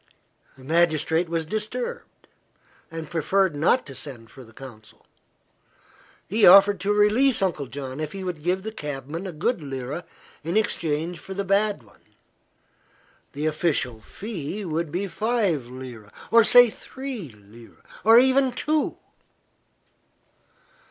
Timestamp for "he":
6.27-6.43, 8.11-8.23